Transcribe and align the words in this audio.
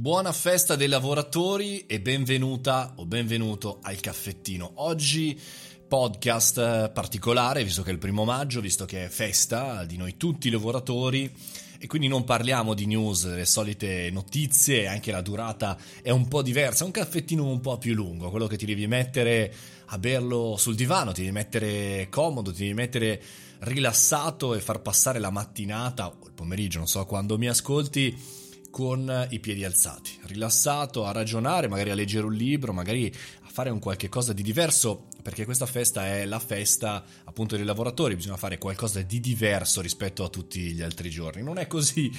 Buona 0.00 0.32
festa 0.32 0.76
dei 0.76 0.88
lavoratori 0.88 1.84
e 1.84 2.00
benvenuta 2.00 2.94
o 2.96 3.04
benvenuto 3.04 3.80
al 3.82 4.00
caffettino. 4.00 4.72
Oggi 4.76 5.38
podcast 5.86 6.88
particolare, 6.88 7.62
visto 7.64 7.82
che 7.82 7.90
è 7.90 7.92
il 7.92 7.98
primo 7.98 8.24
maggio, 8.24 8.62
visto 8.62 8.86
che 8.86 9.04
è 9.04 9.08
festa 9.08 9.84
di 9.84 9.98
noi 9.98 10.16
tutti 10.16 10.48
i 10.48 10.50
lavoratori 10.50 11.30
e 11.78 11.86
quindi 11.86 12.08
non 12.08 12.24
parliamo 12.24 12.72
di 12.72 12.86
news, 12.86 13.26
le 13.26 13.44
solite 13.44 14.08
notizie, 14.10 14.86
anche 14.86 15.12
la 15.12 15.20
durata 15.20 15.76
è 16.00 16.08
un 16.08 16.28
po' 16.28 16.40
diversa, 16.40 16.84
è 16.84 16.86
un 16.86 16.92
caffettino 16.92 17.44
un 17.44 17.60
po' 17.60 17.76
più 17.76 17.92
lungo, 17.92 18.30
quello 18.30 18.46
che 18.46 18.56
ti 18.56 18.64
devi 18.64 18.86
mettere 18.86 19.52
a 19.84 19.98
berlo 19.98 20.56
sul 20.56 20.76
divano, 20.76 21.12
ti 21.12 21.20
devi 21.20 21.34
mettere 21.34 22.06
comodo, 22.08 22.52
ti 22.52 22.60
devi 22.60 22.72
mettere 22.72 23.22
rilassato 23.58 24.54
e 24.54 24.60
far 24.60 24.80
passare 24.80 25.18
la 25.18 25.30
mattinata 25.30 26.06
o 26.06 26.24
il 26.24 26.32
pomeriggio, 26.32 26.78
non 26.78 26.88
so 26.88 27.04
quando 27.04 27.36
mi 27.36 27.48
ascolti 27.48 28.48
con 28.70 29.26
i 29.30 29.40
piedi 29.40 29.64
alzati, 29.64 30.12
rilassato 30.22 31.04
a 31.04 31.12
ragionare, 31.12 31.68
magari 31.68 31.90
a 31.90 31.94
leggere 31.94 32.26
un 32.26 32.32
libro, 32.32 32.72
magari 32.72 33.12
a 33.42 33.48
fare 33.50 33.70
un 33.70 33.78
qualche 33.78 34.08
cosa 34.08 34.32
di 34.32 34.42
diverso, 34.42 35.08
perché 35.22 35.44
questa 35.44 35.66
festa 35.66 36.06
è 36.06 36.24
la 36.24 36.38
festa 36.38 37.04
appunto 37.24 37.56
dei 37.56 37.64
lavoratori, 37.64 38.14
bisogna 38.14 38.36
fare 38.36 38.58
qualcosa 38.58 39.02
di 39.02 39.20
diverso 39.20 39.80
rispetto 39.80 40.24
a 40.24 40.28
tutti 40.28 40.72
gli 40.72 40.82
altri 40.82 41.10
giorni. 41.10 41.42
Non 41.42 41.58
è 41.58 41.66
così 41.66 42.10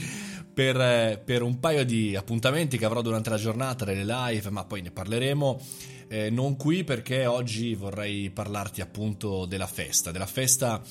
per, 0.53 1.21
per 1.23 1.41
un 1.41 1.59
paio 1.59 1.85
di 1.85 2.15
appuntamenti 2.15 2.77
che 2.77 2.85
avrò 2.85 3.01
durante 3.01 3.29
la 3.29 3.37
giornata, 3.37 3.85
delle 3.85 4.05
live, 4.05 4.49
ma 4.49 4.65
poi 4.65 4.81
ne 4.81 4.91
parleremo. 4.91 5.61
Eh, 6.09 6.29
non 6.29 6.57
qui 6.57 6.83
perché 6.83 7.25
oggi 7.25 7.73
vorrei 7.73 8.29
parlarti 8.29 8.81
appunto 8.81 9.45
della 9.45 9.67
festa, 9.67 10.11
della 10.11 10.25
festa 10.25 10.83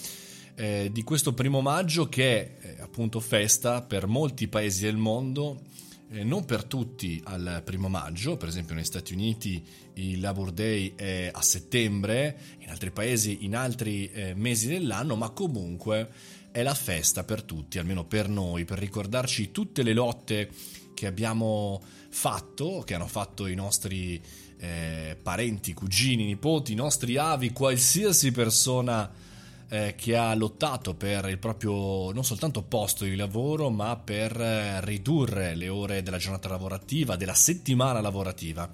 eh, 0.60 0.90
di 0.92 1.02
questo 1.04 1.32
primo 1.32 1.62
maggio 1.62 2.10
che 2.10 2.58
è 2.58 2.58
eh, 2.60 2.82
appunto 2.82 3.18
festa 3.18 3.80
per 3.80 4.06
molti 4.06 4.46
paesi 4.46 4.82
del 4.82 4.98
mondo, 4.98 5.62
eh, 6.10 6.22
non 6.22 6.44
per 6.44 6.64
tutti 6.64 7.18
al 7.24 7.62
primo 7.64 7.88
maggio, 7.88 8.36
per 8.36 8.48
esempio 8.48 8.74
negli 8.74 8.84
Stati 8.84 9.14
Uniti 9.14 9.64
il 9.94 10.20
Labor 10.20 10.52
Day 10.52 10.92
è 10.96 11.30
a 11.32 11.40
settembre, 11.40 12.38
in 12.58 12.68
altri 12.68 12.90
paesi 12.90 13.38
in 13.46 13.56
altri 13.56 14.10
eh, 14.10 14.34
mesi 14.34 14.68
dell'anno, 14.68 15.16
ma 15.16 15.30
comunque 15.30 16.10
è 16.50 16.62
la 16.62 16.74
festa 16.74 17.24
per 17.24 17.42
tutti, 17.42 17.78
almeno 17.78 18.04
per 18.04 18.28
noi, 18.28 18.66
per 18.66 18.78
ricordarci 18.78 19.52
tutte 19.52 19.82
le 19.82 19.94
lotte 19.94 20.50
che 20.92 21.06
abbiamo 21.06 21.82
fatto, 22.10 22.82
che 22.84 22.92
hanno 22.92 23.06
fatto 23.06 23.46
i 23.46 23.54
nostri 23.54 24.20
eh, 24.58 25.16
parenti, 25.22 25.72
cugini, 25.72 26.26
nipoti, 26.26 26.72
i 26.72 26.76
nostri 26.76 27.16
avi, 27.16 27.50
qualsiasi 27.50 28.30
persona 28.30 29.28
eh, 29.72 29.94
che 29.96 30.16
ha 30.16 30.34
lottato 30.34 30.94
per 30.94 31.28
il 31.28 31.38
proprio 31.38 32.10
non 32.12 32.24
soltanto 32.24 32.62
posto 32.62 33.04
di 33.04 33.14
lavoro, 33.14 33.70
ma 33.70 33.96
per 33.96 34.38
eh, 34.38 34.84
ridurre 34.84 35.54
le 35.54 35.68
ore 35.68 36.02
della 36.02 36.18
giornata 36.18 36.48
lavorativa, 36.48 37.16
della 37.16 37.34
settimana 37.34 38.00
lavorativa. 38.00 38.68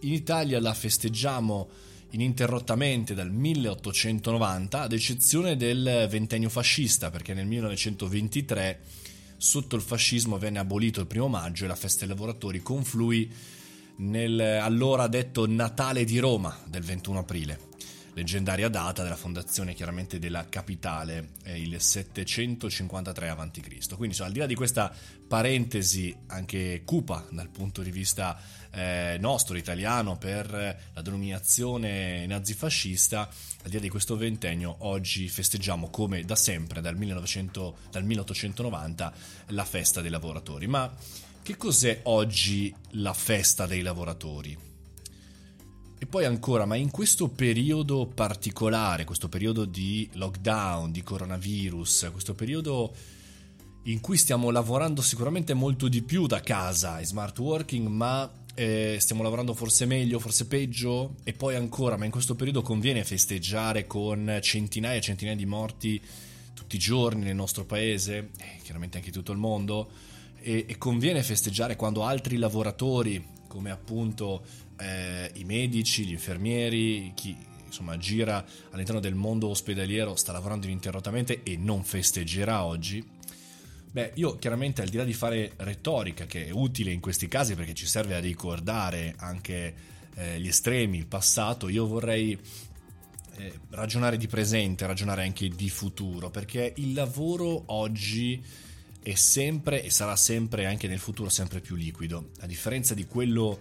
In 0.00 0.12
Italia 0.12 0.58
la 0.58 0.72
festeggiamo 0.72 1.68
ininterrottamente 2.10 3.12
dal 3.12 3.30
1890, 3.30 4.80
ad 4.80 4.92
eccezione 4.92 5.56
del 5.56 6.06
ventennio 6.10 6.48
fascista, 6.48 7.10
perché 7.10 7.34
nel 7.34 7.46
1923 7.46 8.80
sotto 9.36 9.76
il 9.76 9.82
fascismo 9.82 10.38
venne 10.38 10.60
abolito 10.60 11.00
il 11.00 11.06
primo 11.06 11.28
maggio 11.28 11.64
e 11.64 11.68
la 11.68 11.76
festa 11.76 12.06
dei 12.06 12.14
lavoratori 12.14 12.62
confluì 12.62 13.30
nel 13.96 14.40
allora 14.40 15.06
detto 15.08 15.46
Natale 15.46 16.04
di 16.04 16.18
Roma 16.18 16.56
del 16.66 16.82
21 16.82 17.18
aprile 17.18 17.66
leggendaria 18.18 18.68
data 18.68 19.04
della 19.04 19.16
fondazione 19.16 19.74
chiaramente 19.74 20.18
della 20.18 20.48
capitale, 20.48 21.30
è 21.42 21.52
il 21.52 21.80
753 21.80 23.28
a.C. 23.28 23.60
Quindi 23.94 24.06
insomma, 24.06 24.26
al 24.26 24.32
di 24.32 24.38
là 24.40 24.46
di 24.46 24.56
questa 24.56 24.92
parentesi 25.28 26.14
anche 26.26 26.82
cupa 26.84 27.24
dal 27.30 27.48
punto 27.48 27.80
di 27.80 27.92
vista 27.92 28.40
eh, 28.72 29.16
nostro, 29.20 29.56
italiano, 29.56 30.18
per 30.18 30.50
la 30.50 31.00
denominazione 31.00 32.26
nazifascista, 32.26 33.28
al 33.62 33.70
di 33.70 33.74
là 33.76 33.80
di 33.80 33.88
questo 33.88 34.16
ventennio, 34.16 34.76
oggi 34.80 35.28
festeggiamo 35.28 35.88
come 35.88 36.24
da 36.24 36.34
sempre, 36.34 36.80
dal, 36.80 36.96
1900, 36.96 37.76
dal 37.92 38.04
1890, 38.04 39.12
la 39.48 39.64
festa 39.64 40.00
dei 40.00 40.10
lavoratori. 40.10 40.66
Ma 40.66 40.92
che 41.40 41.56
cos'è 41.56 42.00
oggi 42.04 42.74
la 42.90 43.14
festa 43.14 43.66
dei 43.66 43.82
lavoratori? 43.82 44.68
E 46.00 46.06
poi 46.06 46.24
ancora, 46.24 46.64
ma 46.64 46.76
in 46.76 46.92
questo 46.92 47.28
periodo 47.28 48.06
particolare, 48.06 49.04
questo 49.04 49.28
periodo 49.28 49.64
di 49.64 50.08
lockdown, 50.12 50.92
di 50.92 51.02
coronavirus, 51.02 52.10
questo 52.12 52.34
periodo 52.34 52.94
in 53.84 54.00
cui 54.00 54.16
stiamo 54.16 54.50
lavorando 54.50 55.02
sicuramente 55.02 55.54
molto 55.54 55.88
di 55.88 56.02
più 56.02 56.26
da 56.26 56.40
casa, 56.40 57.00
in 57.00 57.06
smart 57.06 57.36
working, 57.38 57.88
ma 57.88 58.30
eh, 58.54 58.98
stiamo 59.00 59.22
lavorando 59.22 59.54
forse 59.54 59.86
meglio, 59.86 60.20
forse 60.20 60.46
peggio, 60.46 61.16
e 61.24 61.32
poi 61.32 61.56
ancora, 61.56 61.96
ma 61.96 62.04
in 62.04 62.10
questo 62.12 62.36
periodo 62.36 62.62
conviene 62.62 63.02
festeggiare 63.02 63.86
con 63.86 64.38
centinaia 64.40 64.98
e 64.98 65.00
centinaia 65.00 65.36
di 65.36 65.46
morti 65.46 66.00
tutti 66.54 66.76
i 66.76 66.78
giorni 66.78 67.24
nel 67.24 67.34
nostro 67.34 67.64
paese, 67.64 68.30
eh, 68.38 68.58
chiaramente 68.62 68.98
anche 68.98 69.10
tutto 69.10 69.32
il 69.32 69.38
mondo, 69.38 69.90
e, 70.40 70.64
e 70.68 70.78
conviene 70.78 71.24
festeggiare 71.24 71.74
quando 71.74 72.04
altri 72.04 72.36
lavoratori, 72.36 73.36
come 73.48 73.70
appunto 73.70 74.42
eh, 74.78 75.30
i 75.34 75.44
medici, 75.44 76.04
gli 76.04 76.12
infermieri, 76.12 77.12
chi 77.14 77.36
insomma 77.66 77.98
gira 77.98 78.44
all'interno 78.70 79.00
del 79.00 79.14
mondo 79.14 79.48
ospedaliero 79.48 80.16
sta 80.16 80.32
lavorando 80.32 80.66
ininterrottamente 80.66 81.42
e 81.42 81.56
non 81.56 81.84
festeggerà 81.84 82.64
oggi. 82.64 83.04
Beh, 83.90 84.12
io 84.14 84.38
chiaramente 84.38 84.82
al 84.82 84.88
di 84.88 84.96
là 84.96 85.04
di 85.04 85.12
fare 85.12 85.52
retorica, 85.56 86.26
che 86.26 86.46
è 86.46 86.50
utile 86.50 86.92
in 86.92 87.00
questi 87.00 87.28
casi 87.28 87.54
perché 87.54 87.74
ci 87.74 87.86
serve 87.86 88.14
a 88.14 88.20
ricordare 88.20 89.14
anche 89.18 89.74
eh, 90.14 90.40
gli 90.40 90.48
estremi, 90.48 90.98
il 90.98 91.06
passato, 91.06 91.68
io 91.68 91.86
vorrei 91.86 92.38
eh, 93.36 93.52
ragionare 93.70 94.16
di 94.16 94.26
presente, 94.26 94.86
ragionare 94.86 95.22
anche 95.22 95.48
di 95.48 95.70
futuro, 95.70 96.30
perché 96.30 96.74
il 96.76 96.92
lavoro 96.92 97.64
oggi 97.66 98.42
è 99.00 99.14
sempre 99.14 99.82
e 99.82 99.90
sarà 99.90 100.16
sempre 100.16 100.66
anche 100.66 100.88
nel 100.88 100.98
futuro 100.98 101.28
sempre 101.28 101.60
più 101.60 101.76
liquido, 101.76 102.30
a 102.40 102.46
differenza 102.46 102.94
di 102.94 103.06
quello 103.06 103.58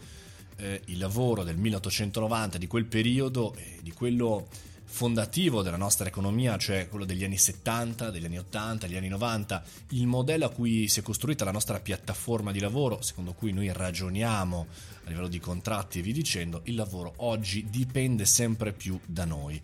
eh, 0.58 0.82
il 0.86 0.98
lavoro 0.98 1.44
del 1.44 1.58
1890, 1.58 2.58
di 2.58 2.68
quel 2.68 2.86
periodo, 2.86 3.56
eh, 3.56 3.80
di 3.82 3.92
quello 3.92 4.48
fondativo 4.90 5.62
della 5.62 5.78
nostra 5.78 6.08
economia, 6.08 6.58
cioè 6.58 6.88
quello 6.88 7.06
degli 7.06 7.24
anni 7.24 7.38
70, 7.38 8.10
degli 8.10 8.26
anni 8.26 8.40
80, 8.40 8.88
degli 8.88 8.96
anni 8.96 9.10
90, 9.10 9.64
il 9.90 10.08
modello 10.08 10.46
a 10.46 10.50
cui 10.50 10.88
si 10.88 11.02
è 11.02 11.04
costruita 11.04 11.44
la 11.44 11.52
nostra 11.52 11.80
piattaforma 11.80 12.52
di 12.52 12.60
lavoro, 12.60 13.02
secondo 13.02 13.34
cui 13.34 13.52
noi 13.52 13.72
ragioniamo 13.72 14.68
a 15.04 15.10
livello 15.10 15.28
di 15.28 15.40
contratti 15.40 16.00
e 16.00 16.02
vi 16.02 16.14
dicendo, 16.14 16.62
il 16.66 16.76
lavoro 16.76 17.14
oggi 17.18 17.70
dipende 17.70 18.26
sempre 18.26 18.72
più 18.72 19.00
da 19.06 19.26
noi. 19.26 19.62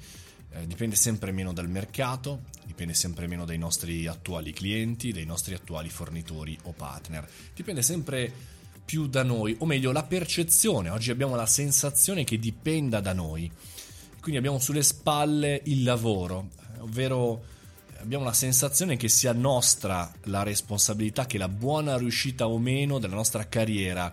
Eh, 0.55 0.67
dipende 0.67 0.95
sempre 0.95 1.31
meno 1.31 1.51
dal 1.51 1.67
mercato, 1.67 2.43
dipende 2.65 2.93
sempre 2.93 3.25
meno 3.25 3.43
dai 3.43 3.57
nostri 3.57 4.05
attuali 4.05 4.53
clienti, 4.53 5.11
dai 5.11 5.25
nostri 5.25 5.55
attuali 5.55 5.89
fornitori 5.89 6.55
o 6.63 6.73
partner. 6.73 7.27
Dipende 7.55 7.81
sempre 7.81 8.31
più 8.85 9.07
da 9.07 9.23
noi, 9.23 9.55
o 9.59 9.65
meglio 9.65 9.91
la 9.91 10.03
percezione, 10.03 10.89
oggi 10.89 11.11
abbiamo 11.11 11.35
la 11.35 11.45
sensazione 11.45 12.23
che 12.23 12.37
dipenda 12.37 12.99
da 12.99 13.13
noi, 13.13 13.49
quindi 14.19 14.37
abbiamo 14.37 14.59
sulle 14.59 14.83
spalle 14.83 15.61
il 15.65 15.83
lavoro, 15.83 16.49
ovvero 16.79 17.43
abbiamo 17.99 18.25
la 18.25 18.33
sensazione 18.33 18.97
che 18.97 19.09
sia 19.09 19.33
nostra 19.33 20.11
la 20.23 20.43
responsabilità, 20.43 21.25
che 21.25 21.37
la 21.37 21.49
buona 21.49 21.97
riuscita 21.97 22.47
o 22.47 22.57
meno 22.59 22.99
della 22.99 23.15
nostra 23.15 23.47
carriera 23.47 24.11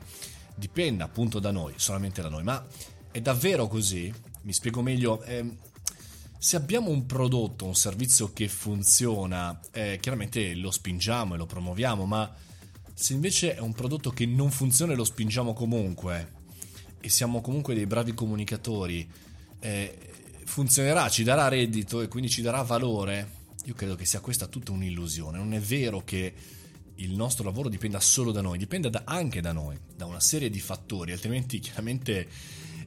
dipenda 0.55 1.05
appunto 1.05 1.39
da 1.39 1.51
noi, 1.51 1.75
solamente 1.77 2.23
da 2.23 2.29
noi, 2.29 2.43
ma 2.43 2.65
è 3.11 3.21
davvero 3.21 3.67
così? 3.67 4.13
Mi 4.43 4.53
spiego 4.53 4.83
meglio. 4.83 5.23
Eh, 5.23 5.69
se 6.39 6.57
abbiamo 6.57 6.91
un 6.91 7.05
prodotto, 7.05 7.67
un 7.67 7.75
servizio 7.75 8.33
che 8.33 8.49
funziona, 8.49 9.61
eh, 9.73 9.99
chiaramente 10.01 10.55
lo 10.55 10.71
spingiamo 10.71 11.35
e 11.35 11.37
lo 11.37 11.45
promuoviamo, 11.45 12.07
ma 12.07 12.33
se 13.01 13.15
invece 13.15 13.55
è 13.55 13.61
un 13.61 13.73
prodotto 13.73 14.11
che 14.11 14.27
non 14.27 14.51
funziona 14.51 14.93
e 14.93 14.97
lo 14.97 15.05
spingiamo 15.05 15.55
comunque 15.55 16.33
e 17.01 17.09
siamo 17.09 17.41
comunque 17.41 17.75
dei 17.75 17.87
bravi 17.87 18.13
comunicatori, 18.13 19.09
eh, 19.59 19.99
funzionerà, 20.45 21.09
ci 21.09 21.23
darà 21.23 21.49
reddito 21.49 22.03
e 22.03 22.09
quindi 22.09 22.29
ci 22.29 22.43
darà 22.43 22.61
valore, 22.61 23.39
io 23.65 23.73
credo 23.73 23.95
che 23.95 24.05
sia 24.05 24.21
questa 24.21 24.49
tutta 24.49 24.73
un'illusione. 24.73 25.39
Non 25.39 25.55
è 25.55 25.61
vero 25.61 26.05
che 26.05 26.35
il 26.97 27.13
nostro 27.13 27.45
lavoro 27.45 27.71
dipenda 27.71 28.01
solo 28.01 28.33
da 28.33 28.43
noi, 28.43 28.59
dipende 28.59 28.91
da, 28.91 29.05
anche 29.07 29.41
da 29.41 29.53
noi, 29.53 29.79
da 29.97 30.05
una 30.05 30.21
serie 30.21 30.51
di 30.51 30.61
fattori, 30.61 31.13
altrimenti 31.13 31.59
chiaramente 31.59 32.29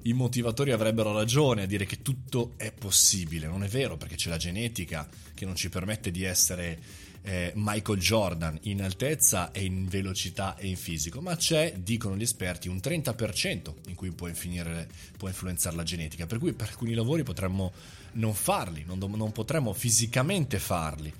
i 0.03 0.13
motivatori 0.13 0.71
avrebbero 0.73 1.11
ragione 1.11 1.63
a 1.63 1.65
dire 1.65 1.87
che 1.87 2.03
tutto 2.03 2.53
è 2.57 2.71
possibile. 2.71 3.47
Non 3.47 3.63
è 3.63 3.67
vero 3.67 3.97
perché 3.97 4.13
c'è 4.13 4.29
la 4.29 4.37
genetica 4.37 5.09
che 5.33 5.45
non 5.45 5.55
ci 5.55 5.69
permette 5.69 6.11
di 6.11 6.23
essere 6.23 6.79
eh, 7.23 7.51
Michael 7.55 7.99
Jordan 7.99 8.59
in 8.63 8.81
altezza 8.81 9.51
e 9.51 9.63
in 9.63 9.87
velocità 9.87 10.55
e 10.57 10.67
in 10.67 10.75
fisico, 10.75 11.21
ma 11.21 11.35
c'è, 11.35 11.73
dicono 11.77 12.15
gli 12.15 12.21
esperti, 12.21 12.67
un 12.67 12.77
30% 12.77 13.73
in 13.87 13.95
cui 13.95 14.11
può, 14.11 14.27
finire, 14.33 14.87
può 15.17 15.27
influenzare 15.27 15.75
la 15.75 15.83
genetica, 15.83 16.25
per 16.25 16.37
cui 16.37 16.53
per 16.53 16.69
alcuni 16.69 16.93
lavori 16.93 17.23
potremmo 17.23 17.71
non 18.13 18.33
farli, 18.33 18.83
non, 18.85 18.99
non 18.99 19.31
potremmo 19.31 19.73
fisicamente 19.73 20.59
farli. 20.59 21.11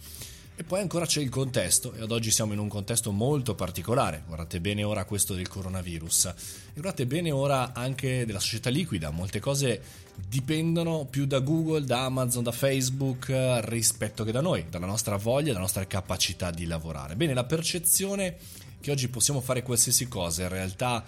E 0.56 0.64
poi 0.64 0.82
ancora 0.82 1.08
c'è 1.08 1.20
il 1.20 1.30
contesto, 1.30 1.94
e 1.94 2.02
ad 2.02 2.12
oggi 2.12 2.30
siamo 2.30 2.54
in 2.54 2.60
un 2.60 2.68
contesto 2.68 3.12
molto 3.12 3.56
particolare. 3.56 4.22
Guardate 4.28 4.62
bene 4.62 4.84
ora 4.84 5.04
questo 5.04 5.34
del 5.34 5.48
coronavirus, 5.48 6.26
e 6.26 6.34
guardate 6.74 7.08
bene 7.08 7.32
ora 7.32 7.74
anche 7.74 8.24
della 8.24 8.40
società 8.40 8.70
liquida. 8.70 9.10
Molte 9.10 9.40
cose 9.40 9.82
dipendono 10.16 11.06
più 11.06 11.26
da 11.26 11.40
Google, 11.40 11.86
da 11.86 12.06
Amazon, 12.06 12.44
da 12.44 12.52
Facebook 12.52 13.34
rispetto 13.64 14.24
che 14.24 14.32
da 14.32 14.42
noi, 14.42 14.66
dalla 14.70 14.86
nostra 14.86 15.18
voglia, 15.18 15.48
dalla 15.48 15.62
nostra 15.62 15.88
capacità 15.88 16.52
di 16.52 16.66
lavorare. 16.66 17.16
Bene, 17.16 17.34
la 17.34 17.46
percezione 17.46 18.38
che 18.80 18.92
oggi 18.92 19.08
possiamo 19.08 19.42
fare 19.42 19.64
qualsiasi 19.64 20.08
cosa 20.08 20.44
in 20.44 20.50
realtà 20.50 21.04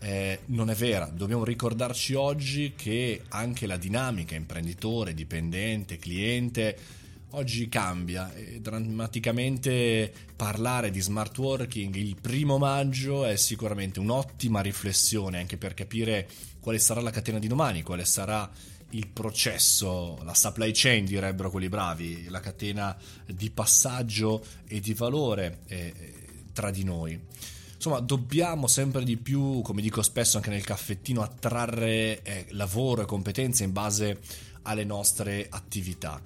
eh, 0.00 0.40
non 0.46 0.68
è 0.68 0.74
vera. 0.74 1.06
Dobbiamo 1.06 1.44
ricordarci 1.44 2.12
oggi 2.12 2.74
che 2.76 3.22
anche 3.28 3.66
la 3.66 3.78
dinamica 3.78 4.34
imprenditore, 4.34 5.14
dipendente, 5.14 5.96
cliente 5.96 6.78
oggi 7.30 7.68
cambia 7.68 8.32
e 8.34 8.60
drammaticamente 8.60 10.12
parlare 10.34 10.90
di 10.90 11.00
smart 11.00 11.36
working 11.38 11.94
il 11.96 12.16
primo 12.20 12.56
maggio 12.58 13.24
è 13.24 13.36
sicuramente 13.36 14.00
un'ottima 14.00 14.60
riflessione 14.60 15.38
anche 15.38 15.56
per 15.56 15.74
capire 15.74 16.28
quale 16.60 16.78
sarà 16.78 17.00
la 17.00 17.10
catena 17.10 17.38
di 17.38 17.46
domani, 17.46 17.82
quale 17.82 18.04
sarà 18.04 18.50
il 18.90 19.08
processo, 19.08 20.18
la 20.24 20.34
supply 20.34 20.70
chain 20.72 21.04
direbbero 21.04 21.50
quelli 21.50 21.68
bravi, 21.68 22.28
la 22.28 22.40
catena 22.40 22.96
di 23.26 23.50
passaggio 23.50 24.44
e 24.66 24.80
di 24.80 24.94
valore 24.94 25.60
eh, 25.66 25.94
tra 26.52 26.70
di 26.70 26.82
noi. 26.82 27.20
Insomma, 27.74 28.00
dobbiamo 28.00 28.66
sempre 28.66 29.04
di 29.04 29.16
più, 29.16 29.60
come 29.62 29.82
dico 29.82 30.02
spesso 30.02 30.38
anche 30.38 30.50
nel 30.50 30.64
caffettino, 30.64 31.22
attrarre 31.22 32.22
eh, 32.22 32.46
lavoro 32.50 33.02
e 33.02 33.06
competenze 33.06 33.64
in 33.64 33.72
base 33.72 34.20
alle 34.62 34.84
nostre 34.84 35.46
attività. 35.48 36.20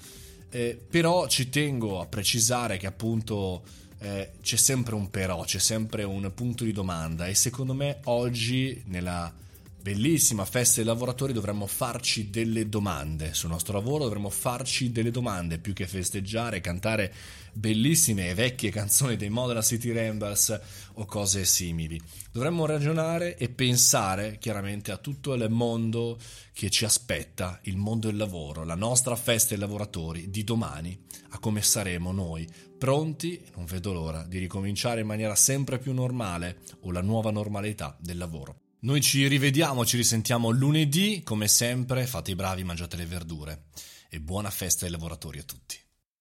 Eh, 0.50 0.78
però 0.90 1.28
ci 1.28 1.48
tengo 1.48 2.00
a 2.00 2.06
precisare 2.06 2.76
che 2.76 2.86
appunto 2.86 3.62
eh, 4.00 4.32
c'è 4.42 4.56
sempre 4.56 4.94
un 4.94 5.10
però, 5.10 5.42
c'è 5.44 5.58
sempre 5.58 6.02
un 6.04 6.30
punto 6.34 6.64
di 6.64 6.72
domanda 6.72 7.26
e 7.26 7.34
secondo 7.34 7.74
me 7.74 7.98
oggi 8.04 8.82
nella 8.86 9.32
bellissima 9.80 10.44
festa 10.44 10.76
dei 10.76 10.84
lavoratori 10.84 11.32
dovremmo 11.32 11.66
farci 11.66 12.30
delle 12.30 12.68
domande 12.68 13.32
sul 13.32 13.50
nostro 13.50 13.74
lavoro, 13.74 14.04
dovremmo 14.04 14.28
farci 14.28 14.92
delle 14.92 15.10
domande 15.10 15.58
più 15.58 15.72
che 15.72 15.86
festeggiare, 15.86 16.60
cantare 16.60 17.12
bellissime 17.52 18.28
e 18.28 18.34
vecchie 18.34 18.70
canzoni 18.70 19.16
dei 19.16 19.30
Modena 19.30 19.62
City 19.62 19.92
Rambles 19.92 20.60
o 20.94 21.04
cose 21.06 21.44
simili. 21.44 22.00
Dovremmo 22.30 22.66
ragionare 22.66 23.36
e 23.36 23.48
pensare 23.48 24.38
chiaramente 24.38 24.92
a 24.92 24.98
tutto 24.98 25.32
il 25.32 25.48
mondo 25.50 26.18
che 26.52 26.68
ci 26.68 26.84
aspetta, 26.84 27.58
il 27.64 27.76
mondo 27.76 28.08
del 28.08 28.16
lavoro, 28.16 28.64
la 28.64 28.74
nostra 28.74 29.16
festa 29.16 29.50
dei 29.50 29.58
lavoratori 29.58 30.30
di 30.30 30.44
domani, 30.44 30.98
a 31.30 31.38
come 31.38 31.62
saremo 31.62 32.12
noi, 32.12 32.46
pronti, 32.78 33.42
non 33.56 33.64
vedo 33.64 33.92
l'ora, 33.92 34.24
di 34.24 34.38
ricominciare 34.38 35.00
in 35.00 35.06
maniera 35.06 35.34
sempre 35.34 35.78
più 35.78 35.92
normale 35.92 36.58
o 36.80 36.92
la 36.92 37.02
nuova 37.02 37.30
normalità 37.30 37.96
del 37.98 38.18
lavoro. 38.18 38.69
Noi 38.82 39.02
ci 39.02 39.26
rivediamo, 39.26 39.84
ci 39.84 39.98
risentiamo 39.98 40.48
lunedì, 40.48 41.22
come 41.22 41.48
sempre, 41.48 42.06
fate 42.06 42.30
i 42.30 42.34
bravi, 42.34 42.64
mangiate 42.64 42.96
le 42.96 43.04
verdure 43.04 43.64
e 44.08 44.20
buona 44.20 44.50
festa 44.50 44.86
ai 44.86 44.90
lavoratori 44.90 45.38
a 45.38 45.42
tutti. 45.42 45.78